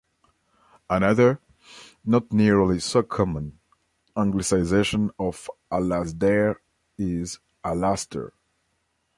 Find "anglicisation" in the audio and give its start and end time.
4.17-5.11